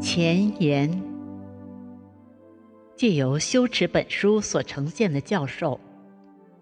[0.00, 0.90] 前言：
[2.96, 5.78] 借由修持本书所呈现的教授，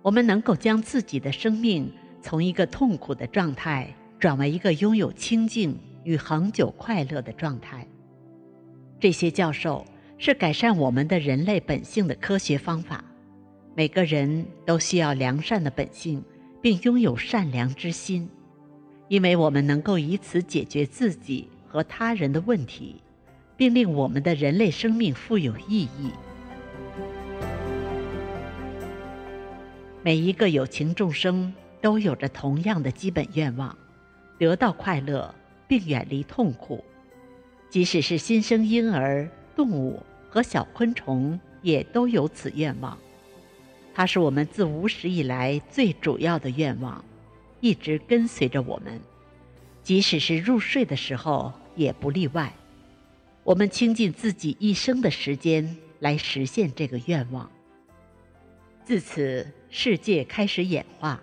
[0.02, 1.88] 我们能够将自己的生命
[2.20, 7.86] 从一个痛苦的状态转为一个拥有清净与恒久快乐的状态。
[8.98, 9.86] 这些教授
[10.18, 13.05] 是改善我们的人类本性的科学方法。
[13.77, 16.24] 每个人都需要良善的本性，
[16.60, 18.28] 并拥有善良之心，
[19.06, 22.96] 因为我们能够以此解决自己和他人的问题。
[23.58, 26.12] 并令我们的人类生命富有意义。
[30.02, 33.76] 每一个有情众生都有着同样的基本愿望：
[34.38, 35.34] 得到快乐
[35.66, 36.82] 并远离痛苦。
[37.68, 40.00] 即使是新生婴儿、动物
[40.30, 42.96] 和小昆虫，也都有此愿望。
[43.92, 47.04] 它是我们自无始以来最主要的愿望，
[47.60, 49.00] 一直跟随着我们，
[49.82, 52.52] 即使是入睡的时候也不例外。
[53.49, 57.51] 我们倾尽自己一生的时间来实现这个愿望。
[58.85, 61.18] 自此，世界开始演化，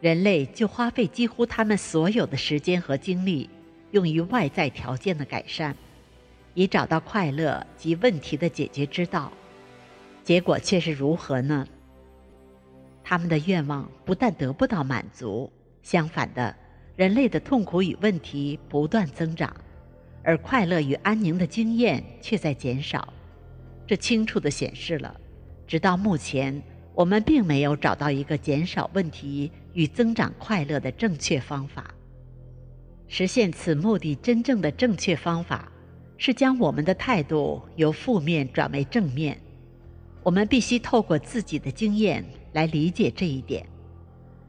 [0.00, 3.50] 人类就花费几乎他们所有的时间和精力，
[3.90, 5.76] 用于外在条件的改善，
[6.54, 9.30] 以找到快乐及问题的解决之道。
[10.24, 11.68] 结果却是如何呢？
[13.04, 15.52] 他们的愿望不但得不到满足，
[15.82, 16.56] 相反的，
[16.96, 19.54] 人类的痛苦与问题不断增长。
[20.22, 23.12] 而快乐与安宁的经验却在减少，
[23.86, 25.18] 这清楚地显示了，
[25.66, 26.62] 直到目前，
[26.94, 31.94] 我们并没有找到一个减少问题与增长快乐的正确方法。
[33.08, 35.72] 实现此目的真正的正确方法，
[36.16, 39.40] 是将我们的态度由负面转为正面。
[40.22, 43.66] 我们必须透过自己的经验来理解这一点。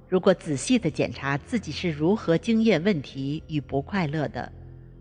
[0.10, 4.52] 如果仔细地检查自己是如何经验问题与不快乐的，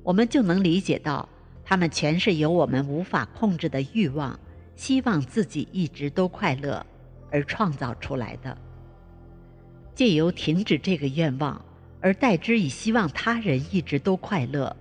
[0.02, 1.28] 我们就能理解到，
[1.64, 4.38] 他们全是由我们无法控制的欲望，
[4.74, 6.84] 希望自己一直都快乐
[7.30, 8.56] 而创造出来的。
[9.94, 11.62] 借由停止这个愿望，
[12.00, 14.74] 而代之以希望他人一直都快乐，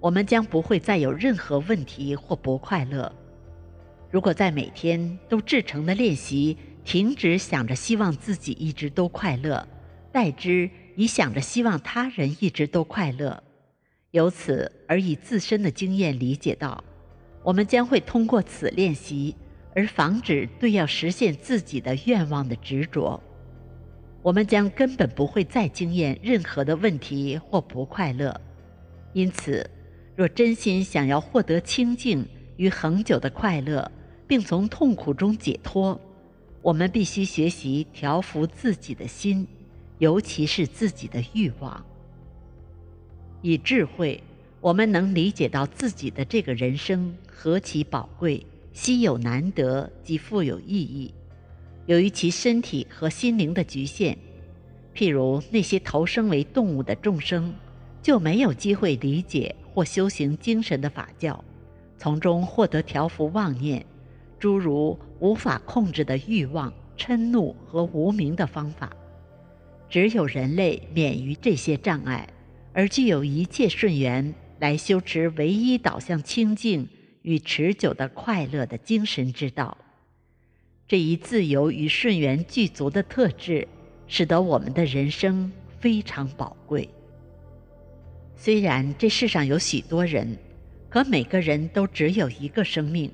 [0.00, 3.12] 我们将不会再有任何问题或不快乐。
[4.10, 9.66] 如果在每天都至诚的练习，停止想着希望自己一直都快乐，
[10.10, 13.42] 代之以想着希望他人一直都快乐。
[14.16, 16.82] 由此而以自身的经验理解到，
[17.42, 19.36] 我们将会通过此练习
[19.74, 23.22] 而防止对要实现自己的愿望的执着。
[24.22, 28.40] 我们将根本不会再经验任何的问题或不快乐。
[29.12, 29.68] 因此，
[30.16, 32.26] 若真心想要获得清净
[32.56, 33.90] 与恒久的快乐，
[34.26, 36.00] 并从痛苦中解脱，
[36.62, 39.46] 我们必须学习调服自己的心，
[39.98, 41.84] 尤其是自己的欲望。
[43.42, 44.22] 以智慧，
[44.60, 51.14] 我们能理解到自己的这个人生何其宝贵、稀有难得及富有意义。
[51.86, 54.18] 由于其身体和心灵的局限，
[54.94, 57.54] 譬如那些投生为动物的众生，
[58.02, 61.44] 就没有机会理解或修行精神的法教，
[61.96, 63.84] 从中获得调伏妄念，
[64.40, 68.90] 诸如无法控制的欲望、嗔怒和无明的方法。
[69.88, 72.28] 只有人类免于这些障碍。
[72.76, 76.86] 而具有一切顺缘来修持唯一导向清净
[77.22, 79.78] 与持久的快乐的精神之道，
[80.86, 83.66] 这一自由与顺缘具足的特质，
[84.06, 85.50] 使得我们的人生
[85.80, 86.86] 非常宝贵。
[88.36, 90.36] 虽然这世上有许多人，
[90.90, 93.10] 可每个人都只有一个生命。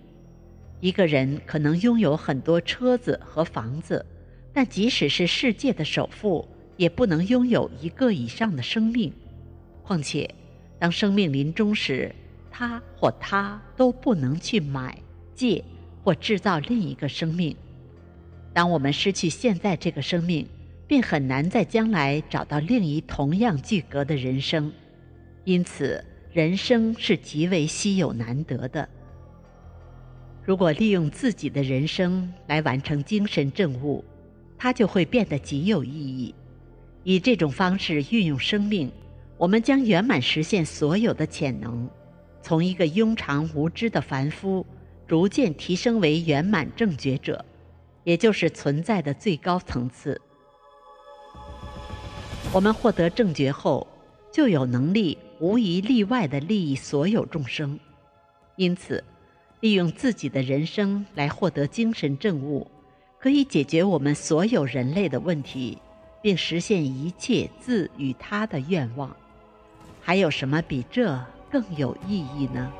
[0.81, 4.05] 一个人可能拥有很多车子和房子，
[4.53, 9.13] 但即使是世界的首富，也不能拥有一个以上的生命。
[9.83, 10.33] 况且，
[10.79, 12.15] 当生命临终时，
[12.51, 14.97] 他或他都不能去买、
[15.35, 15.65] 借
[16.05, 17.57] 或制造另一个生命。
[18.53, 20.47] 当我们失去现在这个生命，
[20.87, 24.71] 便很难在将来找到另一同样具格的人生。
[25.45, 28.89] 因此，人生是极为稀有难得的。
[30.45, 34.05] 如果利用自己的人生来完成精神政务，
[34.59, 36.35] 它就会变得极有意义。
[37.05, 38.91] 以这种方式运用生命。
[39.43, 41.91] 我们将圆满实现所有的潜能，
[42.43, 44.65] 从一个庸常无知的凡夫，
[45.09, 47.45] 逐渐提升为圆满正觉者，
[48.05, 50.21] 也就是存在的最高层次。
[52.53, 53.85] 我们获得正觉后，
[54.31, 57.77] 就有能力无一例外的利益所有众生。
[58.55, 59.03] 因此，
[59.59, 62.71] 利用自己的人生来获得精神正悟，
[63.19, 65.79] 可以解决我们所有人类的问题，
[66.23, 69.13] 并实现一切自与他的愿望。
[70.03, 71.19] 还有什么比这
[71.51, 72.73] 更有意义呢？